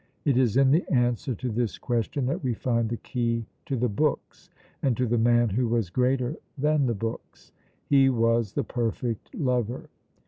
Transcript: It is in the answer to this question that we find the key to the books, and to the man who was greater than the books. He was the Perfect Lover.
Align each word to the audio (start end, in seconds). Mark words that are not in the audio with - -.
It 0.25 0.35
is 0.35 0.57
in 0.57 0.71
the 0.71 0.83
answer 0.91 1.35
to 1.35 1.49
this 1.51 1.77
question 1.77 2.25
that 2.25 2.43
we 2.43 2.55
find 2.55 2.89
the 2.89 2.97
key 2.97 3.45
to 3.67 3.75
the 3.75 3.87
books, 3.87 4.49
and 4.81 4.97
to 4.97 5.05
the 5.05 5.19
man 5.19 5.49
who 5.49 5.67
was 5.67 5.91
greater 5.91 6.37
than 6.57 6.87
the 6.87 6.95
books. 6.95 7.51
He 7.85 8.09
was 8.09 8.53
the 8.53 8.63
Perfect 8.63 9.35
Lover. 9.35 9.91